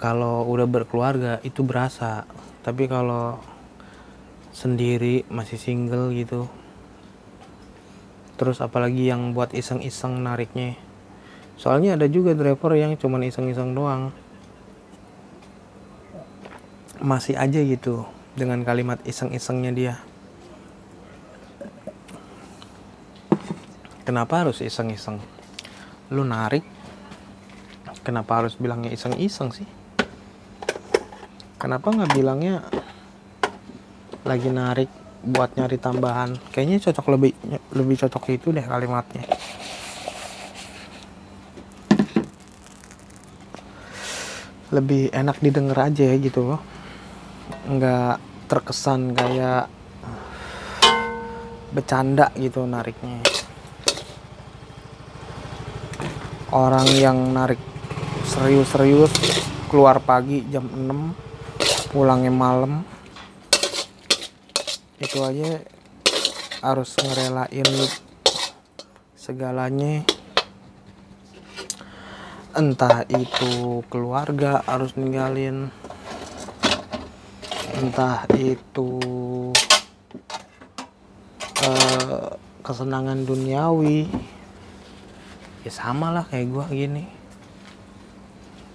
Kalau 0.00 0.48
udah 0.48 0.64
berkeluarga 0.64 1.38
itu 1.44 1.60
berasa. 1.60 2.24
Tapi 2.60 2.88
kalau 2.88 3.40
sendiri 4.50 5.24
masih 5.30 5.56
single 5.56 6.12
gitu 6.12 6.48
terus 8.40 8.64
apalagi 8.64 9.12
yang 9.12 9.36
buat 9.36 9.52
iseng-iseng 9.52 10.24
nariknya. 10.24 10.80
Soalnya 11.60 12.00
ada 12.00 12.08
juga 12.08 12.32
driver 12.32 12.72
yang 12.72 12.96
cuman 12.96 13.28
iseng-iseng 13.28 13.76
doang. 13.76 14.16
Masih 17.04 17.36
aja 17.36 17.60
gitu 17.60 18.08
dengan 18.32 18.64
kalimat 18.64 18.96
iseng-isengnya 19.04 19.72
dia. 19.76 19.94
Kenapa 24.08 24.40
harus 24.40 24.64
iseng-iseng? 24.64 25.20
Lu 26.08 26.24
narik? 26.24 26.64
Kenapa 28.00 28.40
harus 28.40 28.56
bilangnya 28.56 28.88
iseng-iseng 28.88 29.52
sih? 29.52 29.68
Kenapa 31.60 31.92
nggak 31.92 32.16
bilangnya 32.16 32.64
lagi 34.24 34.48
narik 34.48 34.99
buat 35.20 35.52
nyari 35.56 35.76
tambahan. 35.76 36.36
Kayaknya 36.52 36.78
cocok 36.90 37.06
lebih 37.16 37.32
lebih 37.76 37.96
cocok 38.00 38.24
itu 38.32 38.52
deh 38.52 38.64
kalimatnya. 38.64 39.24
Lebih 44.70 45.10
enak 45.10 45.36
didengar 45.42 45.92
aja 45.92 46.04
ya 46.08 46.16
gitu. 46.16 46.54
Loh 46.54 46.62
nggak 47.50 48.16
terkesan 48.48 49.12
kayak 49.14 49.68
bercanda 51.70 52.34
gitu 52.34 52.66
nariknya. 52.66 53.22
Orang 56.50 56.86
yang 56.98 57.30
narik 57.30 57.62
serius-serius 58.26 59.14
keluar 59.70 60.02
pagi 60.02 60.42
jam 60.50 60.66
6 60.66 61.94
pulangnya 61.94 62.34
malam 62.34 62.82
itu 65.00 65.16
aja 65.24 65.64
harus 66.60 66.92
ngerelain 67.00 67.68
segalanya. 69.16 70.04
Entah 72.52 73.08
itu 73.08 73.80
keluarga 73.88 74.60
harus 74.68 74.92
ninggalin. 75.00 75.72
Entah 77.80 78.28
itu 78.36 79.00
uh, 81.64 82.36
kesenangan 82.60 83.24
duniawi. 83.24 84.04
Ya 85.64 85.72
sama 85.72 86.12
lah 86.12 86.28
kayak 86.28 86.52
gue 86.52 86.64
gini. 86.76 87.04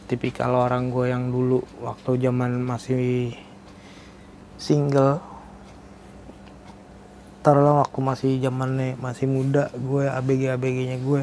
Tipikal 0.09 0.57
orang 0.57 0.89
gue 0.89 1.05
yang 1.13 1.29
dulu 1.29 1.61
waktu 1.85 2.17
zaman 2.17 2.65
masih 2.65 3.37
single 4.57 5.34
taruhlah 7.45 7.85
waktu 7.85 7.99
masih 8.01 8.31
zamannya 8.41 8.97
masih 8.97 9.29
muda 9.29 9.69
gue 9.77 10.09
abg 10.09 10.49
abg 10.49 10.77
nya 10.89 10.97
gue. 10.97 11.21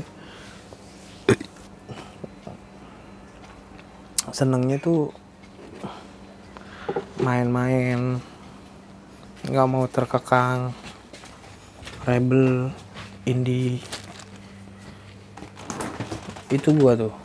Senengnya 4.31 4.79
tuh 4.79 5.11
main-main 7.19 8.23
nggak 9.51 9.67
mau 9.67 9.91
terkekang 9.91 10.71
rebel 12.07 12.71
indie. 13.27 13.83
Itu 16.55 16.71
gua 16.79 16.95
tuh 16.95 17.22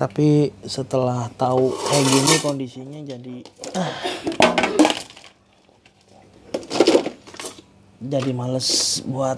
tapi 0.00 0.48
setelah 0.64 1.28
tahu 1.36 1.76
kayak 1.76 2.04
gini 2.08 2.34
kondisinya 2.40 3.00
jadi 3.04 3.36
ah, 3.76 3.92
jadi 8.00 8.32
males 8.32 9.04
buat 9.04 9.36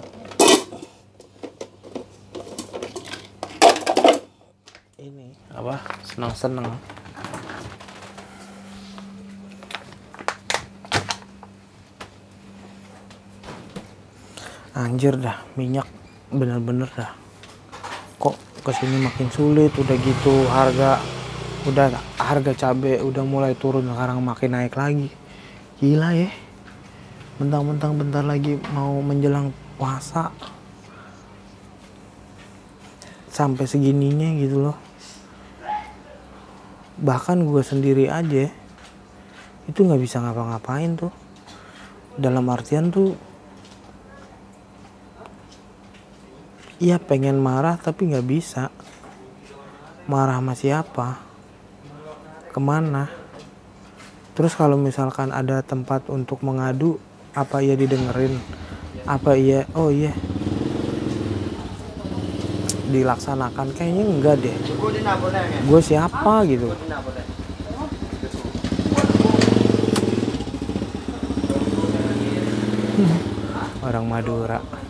ini. 5.03 5.35
Apa? 5.51 5.83
Senang-senang 6.07 6.79
anjir 14.71 15.19
dah 15.19 15.43
minyak 15.59 15.91
bener-bener 16.31 16.87
dah. 16.95 17.11
Kok 18.15 18.52
ke 18.63 18.71
sini 18.71 19.03
makin 19.03 19.27
sulit 19.27 19.75
udah 19.75 19.97
gitu 19.99 20.47
harga 20.47 21.03
udah 21.67 21.99
harga 22.15 22.51
cabai 22.55 23.03
udah 23.03 23.23
mulai 23.27 23.59
turun 23.59 23.83
sekarang 23.91 24.23
makin 24.23 24.55
naik 24.55 24.79
lagi. 24.79 25.11
Gila 25.83 26.15
ya. 26.15 26.31
Mentang-mentang 27.43 27.99
bentar 27.99 28.23
lagi 28.23 28.55
mau 28.71 29.03
menjelang 29.03 29.51
puasa. 29.75 30.31
Sampai 33.27 33.67
segininya 33.67 34.31
gitu 34.39 34.71
loh. 34.71 34.77
Bahkan 37.03 37.43
gue 37.43 37.63
sendiri 37.67 38.07
aja 38.07 38.47
itu 39.67 39.79
nggak 39.83 39.99
bisa 39.99 40.23
ngapa-ngapain 40.23 40.95
tuh. 40.95 41.11
Dalam 42.15 42.47
artian 42.47 42.95
tuh 42.95 43.32
Iya 46.83 46.99
pengen 46.99 47.39
marah 47.39 47.79
tapi 47.79 48.11
nggak 48.11 48.27
bisa. 48.27 48.67
Marah 50.03 50.43
sama 50.43 50.51
siapa? 50.51 51.15
Ke 52.51 52.59
mana? 52.59 53.07
Terus 54.35 54.51
kalau 54.51 54.75
misalkan 54.75 55.31
ada 55.31 55.63
tempat 55.63 56.11
untuk 56.11 56.43
mengadu 56.43 56.99
apa 57.31 57.63
iya 57.63 57.79
didengerin? 57.79 58.35
Apa 59.07 59.39
iya? 59.39 59.63
Oh 59.79 59.87
iya. 59.95 60.11
Dilaksanakan? 62.91 63.71
Kayaknya 63.79 64.03
enggak 64.03 64.35
deh. 64.43 64.55
Gue 65.63 65.79
siapa 65.79 66.43
gitu? 66.51 66.67
Orang 73.79 74.11
Madura 74.11 74.82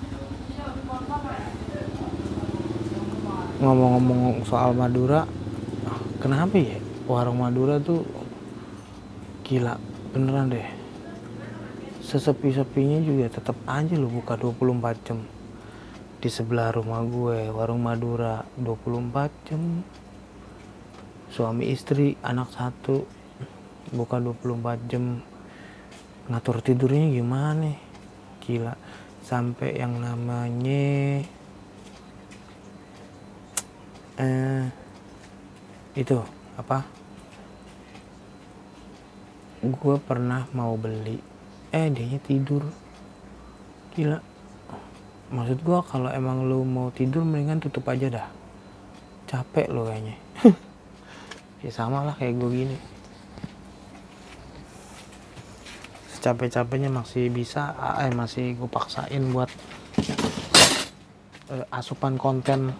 ngomong-ngomong 3.63 4.43
soal 4.43 4.75
Madura 4.75 5.23
kenapa 6.19 6.59
ya? 6.59 6.79
Warung 7.07 7.39
Madura 7.39 7.79
tuh 7.79 8.03
gila 9.47 9.75
beneran 10.11 10.51
deh. 10.51 10.67
Sesepi-sepinya 12.03 12.99
juga 13.03 13.31
tetap 13.31 13.55
aja 13.67 13.95
lo 13.95 14.11
buka 14.11 14.35
24 14.35 15.07
jam. 15.07 15.19
Di 16.19 16.31
sebelah 16.31 16.71
rumah 16.75 17.03
gue 17.03 17.51
warung 17.51 17.83
Madura 17.83 18.43
24 18.59 19.47
jam. 19.47 19.83
Suami 21.31 21.71
istri 21.71 22.19
anak 22.23 22.51
satu 22.55 23.03
buka 23.91 24.19
24 24.19 24.91
jam. 24.91 25.19
Ngatur 26.31 26.63
tidurnya 26.63 27.11
gimana? 27.11 27.75
Gila. 28.43 28.75
Sampai 29.23 29.79
yang 29.79 29.99
namanya 29.99 31.23
eh, 34.17 34.65
itu 35.97 36.17
apa? 36.57 36.85
Gue 39.63 39.95
pernah 39.97 40.45
mau 40.51 40.75
beli. 40.75 41.17
Eh 41.71 41.87
dia 41.89 42.19
tidur. 42.19 42.67
Gila. 43.95 44.19
Maksud 45.33 45.59
gue 45.65 45.79
kalau 45.89 46.09
emang 46.13 46.45
lu 46.45 46.61
mau 46.61 46.93
tidur 46.93 47.25
mendingan 47.25 47.63
tutup 47.63 47.89
aja 47.89 48.11
dah. 48.11 48.27
Capek 49.25 49.71
lo 49.71 49.87
kayaknya. 49.87 50.17
Ya 51.63 51.71
sama 51.71 52.03
lah 52.03 52.11
kayak 52.19 52.43
gue 52.43 52.49
gini. 52.51 52.77
Secapek-capeknya 56.11 56.91
masih 56.91 57.31
bisa 57.31 57.71
eh 58.03 58.11
masih 58.11 58.59
gue 58.59 58.67
paksain 58.67 59.23
buat 59.31 59.47
eh, 61.47 61.63
asupan 61.71 62.19
konten 62.19 62.75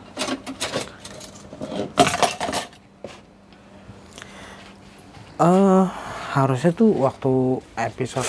uh, 5.44 5.86
harusnya 6.34 6.74
tuh 6.74 6.90
waktu 6.98 7.62
episode 7.78 8.26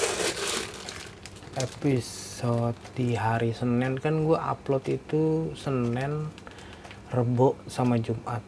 episode 1.57 2.77
di 2.93 3.17
hari 3.17 3.57
Senin 3.57 3.97
kan 3.97 4.29
gue 4.29 4.37
upload 4.37 4.85
itu 4.93 5.49
Senin 5.57 6.29
Rebo 7.09 7.57
sama 7.65 7.97
Jumat. 7.97 8.45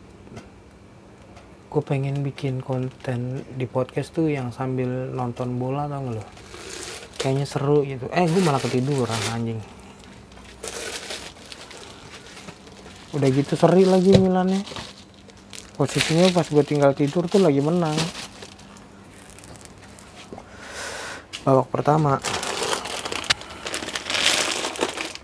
Gue 1.72 1.80
pengen 1.80 2.20
bikin 2.20 2.60
konten 2.60 3.48
di 3.56 3.64
podcast 3.64 4.12
tuh 4.12 4.28
yang 4.28 4.52
sambil 4.52 5.08
nonton 5.16 5.56
bola 5.56 5.88
tau 5.88 6.04
gak 6.04 6.20
lo 6.20 6.24
kayaknya 7.16 7.48
seru 7.48 7.80
gitu. 7.88 8.12
Eh 8.12 8.28
gue 8.28 8.42
malah 8.44 8.60
ketiduran 8.60 9.22
anjing. 9.32 9.56
Udah 13.16 13.28
gitu 13.32 13.56
seri 13.56 13.88
lagi 13.88 14.20
Milannya. 14.20 14.60
Posisinya 15.80 16.28
pas 16.36 16.44
gue 16.44 16.60
tinggal 16.60 16.92
tidur 16.92 17.24
tuh 17.24 17.40
lagi 17.40 17.64
menang 17.64 17.96
babak 21.46 21.70
pertama. 21.70 22.18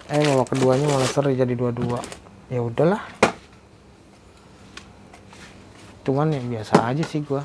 Eh 0.06 0.22
babak 0.22 0.54
keduanya 0.54 0.86
malah 0.86 1.10
seri 1.10 1.34
jadi 1.34 1.50
dua-dua. 1.58 1.98
Ya 2.46 2.62
udahlah. 2.62 3.02
Cuman 6.06 6.30
yang 6.30 6.46
biasa 6.46 6.78
aja 6.78 7.02
sih 7.02 7.26
gua. 7.26 7.42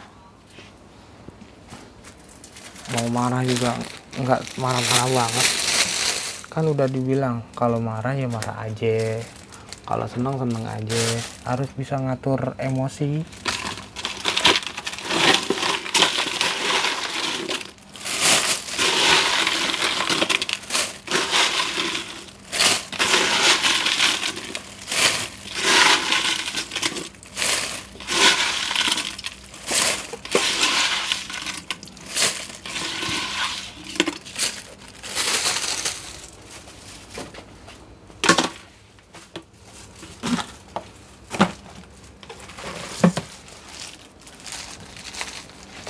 Mau 2.93 3.09
marah 3.09 3.41
juga 3.41 3.73
nggak 4.21 4.61
marah-marah 4.61 5.09
banget. 5.09 5.47
Kan 6.53 6.69
udah 6.69 6.85
dibilang 6.85 7.41
kalau 7.57 7.81
marah 7.81 8.13
ya 8.13 8.29
marah 8.29 8.61
aja. 8.61 9.25
Kalau 9.89 10.05
seneng 10.05 10.37
seneng 10.37 10.69
aja. 10.69 11.01
Harus 11.49 11.73
bisa 11.73 11.97
ngatur 11.97 12.53
emosi 12.61 13.25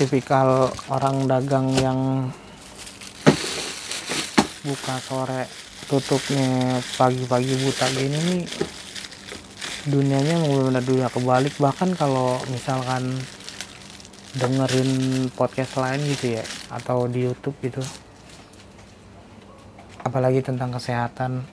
tipikal 0.07 0.71
orang 0.87 1.27
dagang 1.27 1.67
yang 1.83 2.31
buka 4.63 4.95
sore 5.03 5.51
tutupnya 5.91 6.79
pagi-pagi 6.95 7.59
buta 7.59 7.85
gini 7.91 8.15
nih 8.15 8.43
dunianya 9.91 10.47
mau 10.47 10.63
benar 10.71 10.83
dunia 10.87 11.11
kebalik. 11.11 11.59
Bahkan 11.59 11.99
kalau 11.99 12.39
misalkan 12.47 13.19
dengerin 14.39 15.27
podcast 15.35 15.75
lain 15.75 15.99
gitu 16.07 16.39
ya 16.39 16.43
atau 16.71 17.11
di 17.11 17.27
YouTube 17.27 17.59
gitu 17.59 17.83
apalagi 20.07 20.39
tentang 20.39 20.71
kesehatan 20.71 21.43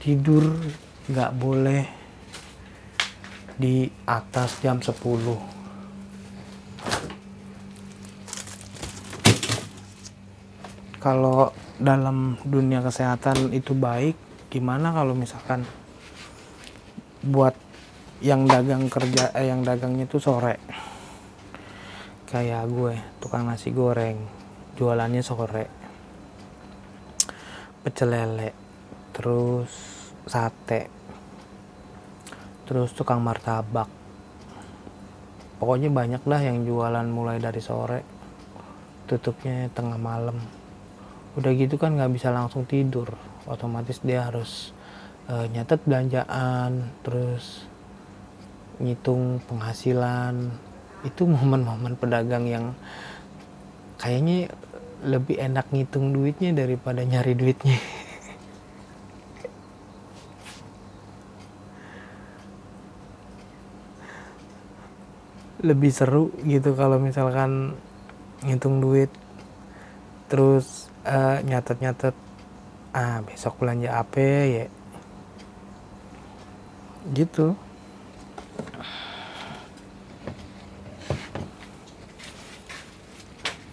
tidur 0.00 0.56
nggak 1.12 1.32
boleh 1.36 1.84
di 3.60 3.92
atas 4.08 4.56
jam 4.64 4.80
10 4.80 5.57
kalau 10.98 11.54
dalam 11.78 12.34
dunia 12.42 12.82
kesehatan 12.82 13.54
itu 13.54 13.70
baik 13.70 14.18
gimana 14.50 14.90
kalau 14.90 15.14
misalkan 15.14 15.62
buat 17.22 17.54
yang 18.18 18.50
dagang 18.50 18.90
kerja 18.90 19.30
eh, 19.38 19.46
yang 19.46 19.62
dagangnya 19.62 20.10
itu 20.10 20.18
sore? 20.18 20.58
Kayak 22.26 22.66
gue 22.66 22.94
tukang 23.22 23.46
nasi 23.46 23.70
goreng 23.70 24.18
jualannya 24.74 25.22
sore. 25.22 25.64
Pecel 27.86 28.10
lele 28.10 28.50
terus 29.14 29.70
sate 30.26 30.90
terus 32.66 32.90
tukang 32.90 33.22
martabak. 33.22 33.86
Pokoknya 35.62 35.94
banyak 35.94 36.22
dah 36.26 36.42
yang 36.42 36.66
jualan 36.66 37.06
mulai 37.06 37.38
dari 37.38 37.62
sore 37.62 38.18
tutupnya 39.08 39.72
tengah 39.72 39.96
malam 39.96 40.36
udah 41.36 41.52
gitu 41.52 41.76
kan 41.76 41.98
nggak 41.98 42.14
bisa 42.14 42.32
langsung 42.32 42.64
tidur. 42.64 43.12
Otomatis 43.44 44.00
dia 44.00 44.24
harus 44.24 44.72
uh, 45.28 45.44
nyatet 45.50 45.82
belanjaan 45.84 46.88
terus 47.04 47.68
ngitung 48.80 49.42
penghasilan. 49.50 50.48
Itu 51.04 51.28
momen-momen 51.34 51.98
pedagang 52.00 52.48
yang 52.48 52.72
kayaknya 53.98 54.48
lebih 55.04 55.38
enak 55.38 55.70
ngitung 55.70 56.14
duitnya 56.14 56.54
daripada 56.54 57.04
nyari 57.04 57.34
duitnya. 57.36 57.78
Lebih 65.58 65.90
seru 65.90 66.30
gitu 66.46 66.78
kalau 66.78 67.02
misalkan 67.02 67.74
ngitung 68.46 68.78
duit 68.78 69.10
terus 70.28 70.92
uh, 71.08 71.40
nyatet-nyatet 71.40 72.12
ah 72.92 73.24
besok 73.24 73.64
belanja 73.64 73.90
apa 73.96 74.20
ya. 74.44 74.66
Gitu. 77.16 77.56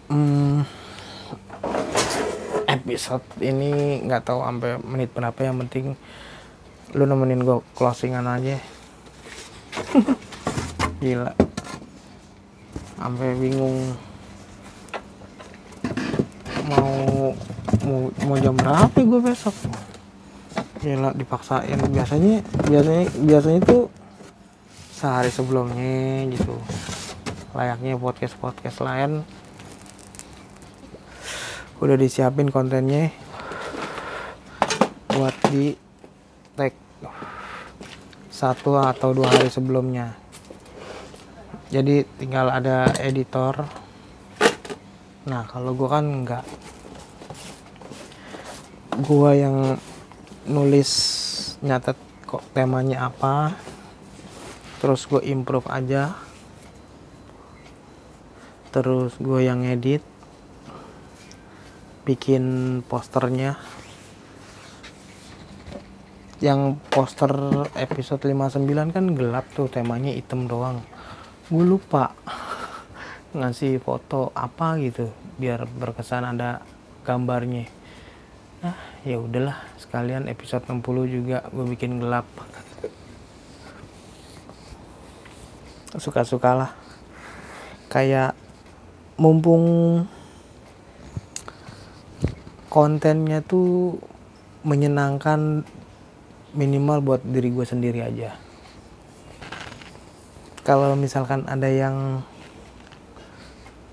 Hmm, 0.05 0.63
episode 2.69 3.25
ini 3.41 3.99
nggak 4.05 4.23
tahu 4.23 4.39
sampai 4.45 4.79
menit 4.79 5.09
berapa 5.11 5.35
yang 5.41 5.59
penting 5.65 5.97
lu 6.95 7.03
nemenin 7.03 7.43
gue 7.43 7.59
closingan 7.75 8.23
aja. 8.23 8.55
Gila. 11.03 11.33
Sampai 12.95 13.35
bingung 13.35 13.97
mau 16.65 17.33
mau 17.85 18.09
mau 18.25 18.37
jam 18.41 18.57
berapa 18.57 18.97
gue 18.97 19.21
besok? 19.21 19.53
Gila 20.81 21.13
dipaksain. 21.13 21.77
Biasanya 21.93 22.41
biasanya 22.65 23.05
biasanya 23.21 23.59
tuh 23.61 23.87
sehari 24.91 25.29
sebelumnya 25.29 26.25
gitu. 26.33 26.57
Layaknya 27.53 27.95
podcast 28.01 28.35
podcast 28.41 28.81
lain. 28.81 29.21
Udah 31.79 31.95
disiapin 31.95 32.49
kontennya 32.49 33.13
buat 35.15 35.35
di 35.47 35.77
tag 36.57 36.73
satu 38.33 38.75
atau 38.81 39.15
dua 39.15 39.31
hari 39.31 39.47
sebelumnya. 39.47 40.17
Jadi 41.71 42.03
tinggal 42.19 42.51
ada 42.51 42.91
editor. 42.99 43.63
Nah 45.25 45.47
kalau 45.47 45.71
gue 45.73 45.89
kan 45.89 46.05
enggak 46.05 46.45
gue 48.95 49.31
yang 49.35 49.75
nulis 50.47 50.91
nyatet 51.59 51.97
kok 52.23 52.43
temanya 52.55 53.11
apa 53.11 53.55
terus 54.79 55.09
gue 55.09 55.19
improve 55.25 55.67
aja 55.67 56.15
terus 58.75 59.15
gue 59.19 59.39
yang 59.43 59.63
edit 59.63 60.03
bikin 62.05 62.45
posternya. 62.85 63.57
Yang 66.37 66.77
poster 66.93 67.33
episode 67.73 68.21
59 68.21 68.93
kan 68.93 69.05
gelap 69.17 69.49
tuh 69.57 69.65
temanya 69.65 70.13
hitam 70.13 70.45
doang. 70.45 70.85
Gue 71.49 71.65
lupa 71.65 72.13
ngasih 73.37 73.81
foto 73.81 74.29
apa 74.37 74.77
gitu 74.79 75.09
biar 75.35 75.65
berkesan 75.65 76.23
ada 76.23 76.63
gambarnya 77.03 77.67
ah 78.65 78.73
ya 79.05 79.21
udahlah 79.21 79.61
sekalian 79.77 80.25
episode 80.25 80.65
60 80.65 80.81
juga 81.05 81.45
gue 81.53 81.65
bikin 81.69 82.01
gelap. 82.01 82.25
Suka-sukalah. 85.93 86.73
Kayak 87.93 88.33
mumpung 89.21 89.63
kontennya 92.73 93.45
tuh 93.45 94.01
menyenangkan 94.65 95.61
minimal 96.57 97.05
buat 97.05 97.21
diri 97.21 97.53
gue 97.53 97.63
sendiri 97.69 98.01
aja. 98.01 98.33
Kalau 100.65 100.97
misalkan 100.97 101.45
ada 101.45 101.69
yang 101.69 102.25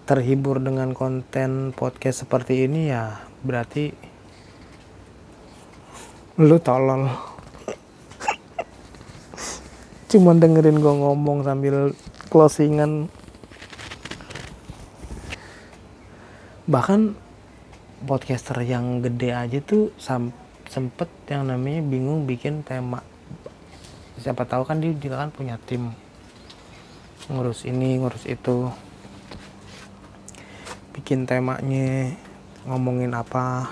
terhibur 0.08 0.58
dengan 0.58 0.96
konten 0.96 1.76
podcast 1.76 2.24
seperti 2.26 2.64
ini 2.64 2.90
ya 2.90 3.22
berarti 3.46 4.11
lu 6.40 6.56
tolol. 6.56 7.12
Cuman 10.08 10.40
dengerin 10.40 10.80
gue 10.80 10.94
ngomong 10.96 11.44
sambil 11.44 11.92
closingan. 12.32 13.12
Bahkan 16.64 17.12
podcaster 18.08 18.56
yang 18.64 19.04
gede 19.04 19.36
aja 19.36 19.58
tuh 19.60 19.92
sempet 20.72 21.08
yang 21.28 21.52
namanya 21.52 21.84
bingung 21.84 22.24
bikin 22.24 22.64
tema. 22.64 23.04
Siapa 24.16 24.48
tahu 24.48 24.64
kan 24.64 24.80
dia 24.80 24.96
juga 24.96 25.20
kan 25.20 25.28
punya 25.28 25.60
tim. 25.68 25.92
Ngurus 27.28 27.68
ini 27.68 28.00
ngurus 28.00 28.24
itu. 28.24 28.72
Bikin 30.96 31.28
temanya 31.28 32.12
ngomongin 32.64 33.12
apa 33.12 33.68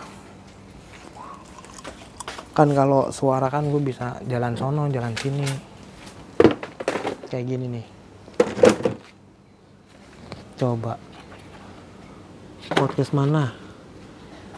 kan 2.51 2.67
kalau 2.75 3.15
suara 3.15 3.47
kan 3.47 3.71
gue 3.71 3.79
bisa 3.79 4.19
jalan 4.27 4.59
sono 4.59 4.91
jalan 4.91 5.15
sini. 5.15 5.47
Kayak 7.31 7.47
gini 7.47 7.67
nih. 7.79 7.87
Coba. 10.59 10.99
Podcast 12.75 13.15
mana? 13.15 13.55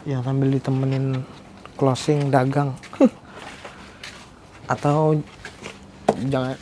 Yang 0.09 0.21
sambil 0.25 0.49
ditemenin 0.49 1.21
closing 1.77 2.33
dagang. 2.33 2.73
Atau 4.73 5.21
jangan 6.27 6.57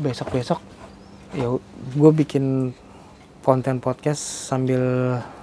besok 0.00 0.28
besok 0.32 0.60
ya 1.30 1.46
gue 1.94 2.10
bikin 2.10 2.74
konten 3.46 3.78
podcast 3.78 4.50
sambil 4.50 4.82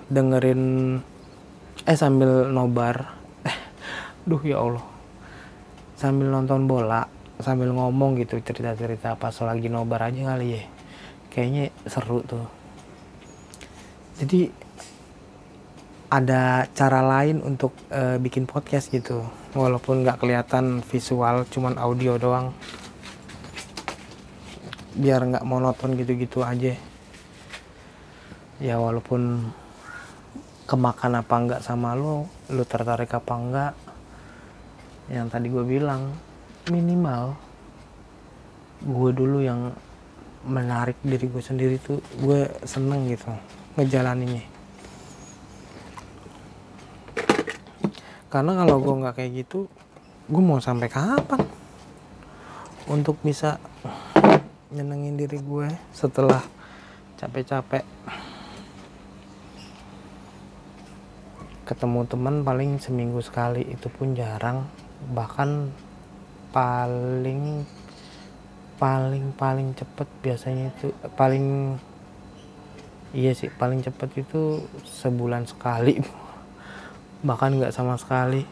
dengerin 0.08 0.98
eh 1.84 1.98
sambil 2.00 2.48
nobar. 2.48 3.12
Eh 3.44 3.58
duh 4.30 4.42
ya 4.44 4.60
allah 4.64 4.97
sambil 5.98 6.30
nonton 6.30 6.70
bola 6.70 7.10
sambil 7.42 7.70
ngomong 7.74 8.18
gitu 8.22 8.38
cerita-cerita 8.42 9.18
pas 9.18 9.34
lagi 9.42 9.70
nobar 9.70 10.10
aja 10.10 10.34
kali 10.34 10.58
ya. 10.58 10.64
Kayaknya 11.34 11.74
seru 11.86 12.22
tuh. 12.26 12.46
Jadi 14.18 14.50
ada 16.10 16.66
cara 16.74 17.02
lain 17.06 17.42
untuk 17.46 17.74
uh, 17.94 18.18
bikin 18.18 18.50
podcast 18.50 18.90
gitu. 18.90 19.26
Walaupun 19.54 20.06
nggak 20.06 20.22
kelihatan 20.22 20.82
visual 20.82 21.46
cuman 21.50 21.78
audio 21.78 22.18
doang. 22.18 22.54
Biar 24.98 25.22
nggak 25.30 25.46
monoton 25.46 25.94
gitu-gitu 25.94 26.42
aja. 26.42 26.74
Ya 28.58 28.76
walaupun 28.82 29.54
kemakan 30.66 31.22
apa 31.22 31.36
enggak 31.38 31.62
sama 31.62 31.94
lo 31.94 32.26
lo 32.50 32.64
tertarik 32.66 33.14
apa 33.14 33.34
enggak 33.38 33.74
yang 35.08 35.32
tadi 35.32 35.48
gue 35.48 35.64
bilang 35.64 36.12
minimal 36.68 37.32
gue 38.84 39.12
dulu 39.16 39.40
yang 39.40 39.72
menarik 40.44 41.00
diri 41.04 41.28
gue 41.32 41.44
sendiri 41.44 41.76
tuh 41.80 42.04
gue 42.20 42.48
seneng 42.68 43.08
gitu 43.08 43.32
ngejalaninnya. 43.80 44.46
Karena 48.28 48.52
kalau 48.60 48.78
gue 48.84 48.94
nggak 49.04 49.16
kayak 49.16 49.32
gitu 49.48 49.72
gue 50.28 50.44
mau 50.44 50.60
sampai 50.60 50.92
kapan? 50.92 51.42
Untuk 52.88 53.20
bisa 53.24 53.60
nyenengin 54.72 55.16
diri 55.16 55.40
gue 55.40 55.68
setelah 55.96 56.44
capek-capek 57.16 57.84
ketemu 61.68 62.08
teman 62.08 62.48
paling 62.48 62.80
seminggu 62.80 63.20
sekali 63.20 63.68
itu 63.68 63.92
pun 63.92 64.16
jarang 64.16 64.64
bahkan 65.14 65.70
paling 66.52 67.66
paling 68.78 69.34
paling 69.34 69.74
cepet 69.74 70.08
biasanya 70.22 70.70
itu 70.70 70.94
paling 71.18 71.78
iya 73.18 73.34
sih 73.34 73.50
paling 73.50 73.82
cepet 73.82 74.26
itu 74.26 74.62
sebulan 74.86 75.50
sekali. 75.50 75.98
Bahkan 77.28 77.58
nggak 77.58 77.74
sama 77.74 77.98
sekali. 77.98 78.46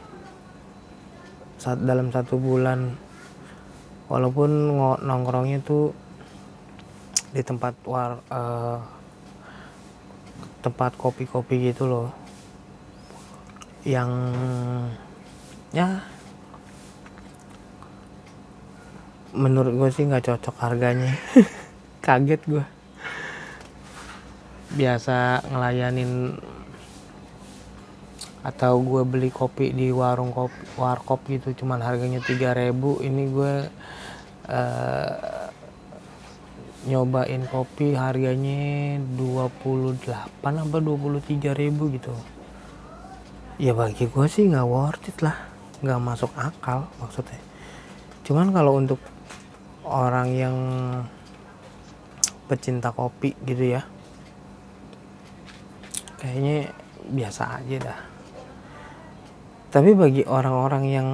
Saat 1.62 1.86
dalam 1.86 2.10
satu 2.10 2.42
bulan. 2.42 2.98
Walaupun 4.06 4.78
nongkrongnya 5.02 5.66
tuh 5.66 5.90
di 7.34 7.42
tempat 7.42 7.74
war 7.90 8.22
uh, 8.30 8.78
tempat 10.62 10.98
kopi-kopi 10.98 11.74
gitu 11.74 11.86
loh. 11.86 12.10
Yang 13.86 14.10
ya 15.74 16.15
menurut 19.36 19.76
gue 19.76 19.90
sih 19.92 20.08
nggak 20.08 20.26
cocok 20.32 20.56
harganya. 20.64 21.12
Kaget 22.06 22.42
gue 22.48 22.66
biasa 24.76 25.46
ngelayanin 25.48 26.36
atau 28.46 28.78
gue 28.78 29.02
beli 29.08 29.32
kopi 29.34 29.74
di 29.74 29.90
warung 29.90 30.30
kopi 30.36 30.78
warkop 30.78 31.26
gitu 31.32 31.66
cuman 31.66 31.82
harganya 31.82 32.22
3000 32.22 32.76
ini 33.02 33.24
gue 33.32 33.54
uh, 34.52 35.50
nyobain 36.86 37.42
kopi 37.50 37.98
harganya 37.98 39.02
28 39.18 40.38
apa 40.46 40.78
23 40.78 41.58
ribu 41.58 41.90
gitu. 41.90 42.14
Ya 43.58 43.74
bagi 43.74 44.06
gue 44.06 44.26
sih 44.30 44.46
nggak 44.46 44.68
worth 44.70 45.10
it 45.10 45.18
lah. 45.26 45.34
Nggak 45.82 46.00
masuk 46.06 46.32
akal 46.38 46.86
maksudnya. 47.02 47.42
Cuman 48.22 48.54
kalau 48.54 48.78
untuk 48.78 49.02
orang 49.86 50.28
yang 50.34 50.58
pecinta 52.50 52.90
kopi 52.94 53.38
gitu 53.46 53.78
ya. 53.78 53.82
Kayaknya 56.18 56.74
biasa 57.10 57.62
aja 57.62 57.78
dah. 57.82 58.00
Tapi 59.70 59.92
bagi 59.94 60.24
orang-orang 60.26 60.84
yang 60.90 61.10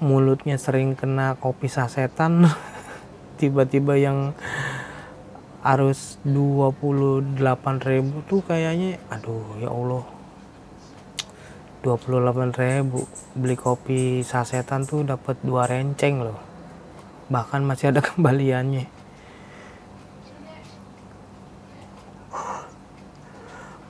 mulutnya 0.00 0.60
sering 0.60 0.92
kena 0.96 1.36
kopi 1.40 1.68
sasetan 1.68 2.44
tiba-tiba 3.40 3.96
yang 3.96 4.36
harus 5.66 6.20
28 6.22 7.42
ribu 7.82 8.22
tuh 8.28 8.40
kayaknya 8.44 9.02
aduh 9.10 9.60
ya 9.60 9.68
Allah. 9.72 10.04
28 11.82 12.50
ribu 12.58 13.06
beli 13.38 13.54
kopi 13.54 14.22
sasetan 14.26 14.86
tuh 14.86 15.06
dapat 15.06 15.38
dua 15.46 15.70
renceng 15.70 16.18
loh 16.18 16.45
bahkan 17.26 17.62
masih 17.62 17.90
ada 17.90 18.00
kembaliannya. 18.08 18.86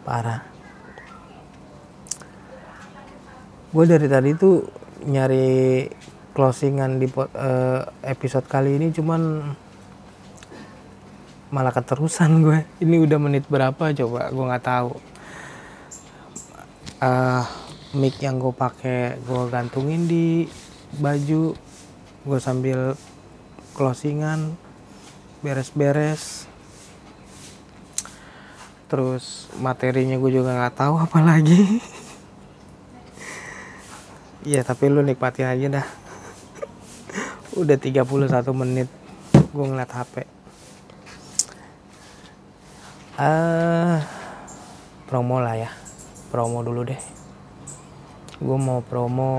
Parah. 0.07 0.47
Gue 3.75 3.85
dari 3.85 4.07
tadi 4.07 4.31
tuh 4.39 4.65
nyari 5.05 5.85
closingan 6.31 7.03
di 7.03 7.11
uh, 7.11 7.27
episode 8.07 8.47
kali 8.47 8.79
ini 8.79 8.95
cuman 8.95 9.53
malah 11.51 11.73
keterusan 11.73 12.45
gue 12.45 12.59
ini 12.85 13.03
udah 13.03 13.19
menit 13.19 13.45
berapa 13.51 13.91
coba? 13.93 14.31
Gue 14.31 14.45
nggak 14.47 14.65
tahu. 14.65 14.91
Uh, 16.97 17.45
mic 17.99 18.17
yang 18.23 18.39
gue 18.39 18.55
pakai 18.55 19.19
gue 19.21 19.43
gantungin 19.51 20.07
di 20.07 20.47
baju. 21.03 21.53
Gue 22.23 22.39
sambil 22.39 22.95
closingan 23.77 24.57
beres-beres. 25.45 26.49
Terus 28.89 29.53
materinya 29.61 30.17
gue 30.17 30.33
juga 30.33 30.57
nggak 30.57 30.77
tahu 30.81 30.95
apa 30.97 31.19
lagi. 31.21 31.61
Ya 34.47 34.63
tapi 34.63 34.87
lu 34.87 35.03
nikmatin 35.03 35.51
aja 35.51 35.67
dah. 35.83 35.87
Udah 37.61 37.75
31 37.75 38.07
menit 38.55 38.87
gue 39.35 39.65
ngeliat 39.67 39.91
HP 39.91 40.37
uh, 43.17 43.25
eh, 43.25 43.99
promo 45.09 45.41
lah 45.41 45.57
ya. 45.57 45.71
Promo 46.29 46.61
dulu 46.61 46.85
deh. 46.85 47.01
Gue 48.37 48.59
mau 48.61 48.85
promo 48.85 49.33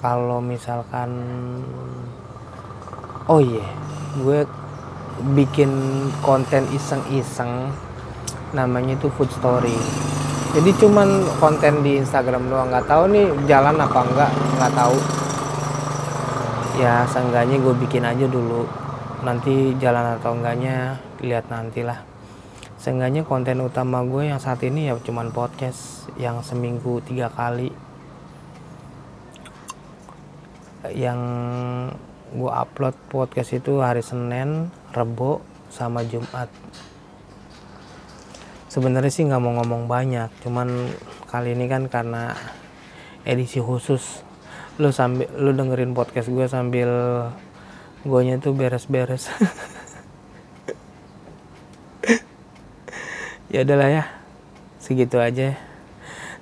kalau 0.00 0.40
misalkan 0.40 1.10
oh 3.28 3.40
iya 3.40 3.64
yeah. 3.64 3.70
gue 4.20 4.40
bikin 5.32 5.70
konten 6.20 6.66
iseng-iseng 6.74 7.70
namanya 8.54 8.94
itu 8.94 9.10
food 9.14 9.30
story. 9.30 9.74
Jadi 10.54 10.70
cuman 10.78 11.26
konten 11.42 11.82
di 11.82 11.98
Instagram 11.98 12.46
doang 12.46 12.70
nggak 12.70 12.86
tahu 12.86 13.10
nih 13.10 13.26
jalan 13.50 13.74
apa 13.74 14.00
enggak 14.06 14.30
nggak 14.58 14.72
tahu. 14.74 14.96
Ya 16.78 17.06
seenggaknya 17.10 17.58
gue 17.58 17.74
bikin 17.86 18.06
aja 18.06 18.26
dulu. 18.26 18.66
Nanti 19.26 19.74
jalan 19.82 20.14
atau 20.18 20.34
enggaknya 20.38 20.98
lihat 21.22 21.50
nantilah 21.50 22.06
seenggaknya 22.78 23.24
konten 23.24 23.64
utama 23.64 24.04
gue 24.04 24.28
yang 24.28 24.36
saat 24.36 24.60
ini 24.60 24.92
ya 24.92 24.94
cuman 25.00 25.32
podcast 25.32 26.06
yang 26.14 26.38
seminggu 26.44 27.02
tiga 27.02 27.30
kali. 27.34 27.74
Yang 30.94 31.20
gue 32.34 32.50
upload 32.50 32.98
podcast 33.06 33.54
itu 33.54 33.78
hari 33.78 34.02
Senin, 34.02 34.74
Rebo, 34.90 35.38
sama 35.70 36.02
Jumat. 36.02 36.50
Sebenarnya 38.66 39.14
sih 39.14 39.22
nggak 39.22 39.38
mau 39.38 39.54
ngomong 39.62 39.86
banyak, 39.86 40.34
cuman 40.42 40.90
kali 41.30 41.54
ini 41.54 41.70
kan 41.70 41.86
karena 41.86 42.34
edisi 43.22 43.62
khusus. 43.62 44.26
Lu 44.82 44.90
sambil 44.90 45.30
lu 45.38 45.54
dengerin 45.54 45.94
podcast 45.94 46.26
gue 46.26 46.50
sambil 46.50 46.90
nya 48.04 48.36
tuh 48.42 48.52
beres-beres. 48.52 49.30
Ya 53.54 53.62
adalah 53.62 53.86
ya 53.86 54.04
segitu 54.82 55.22
aja 55.22 55.54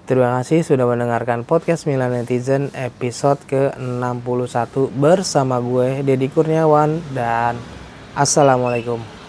terima 0.04 0.34
kasih 0.40 0.66
sudah 0.66 0.84
mendengarkan 0.84 1.46
podcast 1.46 1.86
Milan 1.86 2.10
Netizen 2.10 2.74
episode 2.74 3.38
ke-61 3.46 4.90
bersama 4.98 5.62
gue 5.62 6.02
Deddy 6.02 6.28
Kurniawan 6.28 6.98
dan 7.14 7.56
Assalamualaikum 8.18 9.21